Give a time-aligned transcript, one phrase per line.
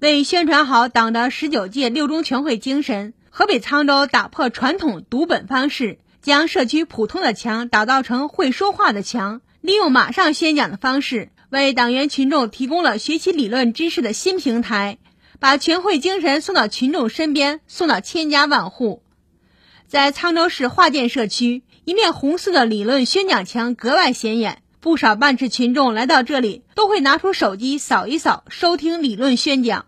[0.00, 14.98] 为宣传好党的十九届六中全会精神，河北沧州打破传统读本方式，将社区普通的墙打造成会说话的墙，利用马上宣讲的方式，为党员群众提供了学习理论知识的新平台，
[15.38, 19.02] 把全会精神送到群众身边，送到千家万户。
[19.86, 24.61] 在沧州市华建社区，一面红色的理论宣讲墙格外显眼。
[24.82, 29.86] 不少办事群众来到这里，都会拿出手机扫一扫，收听理论宣讲。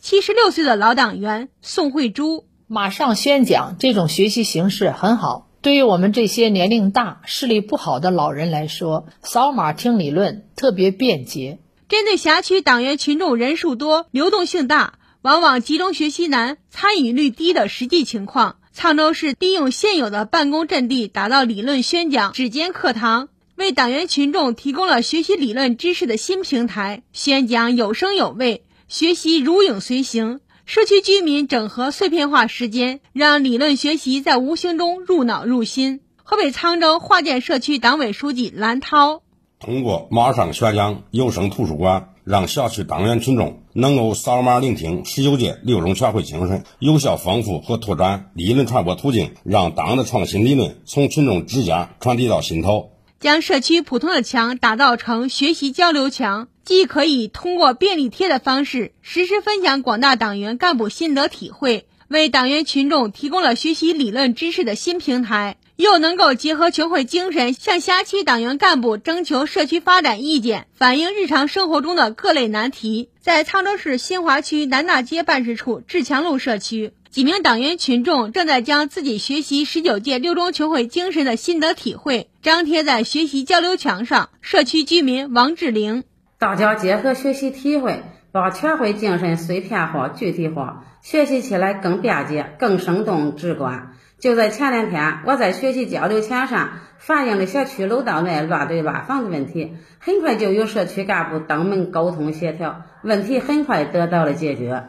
[0.00, 11.58] 七十六岁的老党员宋慧珠，马上宣讲这种学习形式很好，对于我们这些年龄大、视力不好的老人来说，扫码听理论特别便捷。
[11.88, 23.28] 针对辖区党员群众人数多、流动性大，往往集中学习难、参与率低的实际情况，沧州市利用现有的办公阵地，打造理论宣讲指尖课堂。
[23.58, 30.38] 为党员群众提供了学习理论知识的新平台，宣讲有声有味，学习如影随形。
[30.64, 36.02] 社区居民整合碎片化时间，让理论学习在无形中入脑入心。
[36.22, 39.22] 河北沧州华建社区党委书记蓝涛
[39.58, 52.92] 通过马上宣讲有声图书馆，让小区党员群众能够扫码聆听十九届六中全会精神，有效丰富和拓展理论传播途径，让党的创新理论从群众指尖传递到心头。
[53.20, 73.08] 将社区普通的墙打造成学习交流墙，既可以通过便利贴的方式实时分享广大党员干部心得体会，为党员群众提供了学习理论知识的新平台，又能够结合全会精神，向辖区党员干部征求社区发展意见，反映日常生活中的各类难题。
[73.20, 76.92] 在沧州市新华区南大街办事处志强路社区。
[77.10, 84.28] 几名党员群众正在将自己学习十九届六中全会精神的心得体会张贴在学习交流墙上。
[84.42, 86.04] 社区居民王志玲：
[86.38, 93.94] 大家结合学习体会，把全会精神碎片化、具体化，学习起来更便捷、更生动直观。
[94.18, 104.84] 就在前两天，我在学习交流墙上反映了小区楼道内乱堆乱放的问题，很快就有社区干部登门沟通协调，问题很快得到了解决。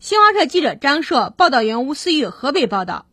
[0.00, 3.06] 新华社记者张硕，报道员吴思玉，河北报道。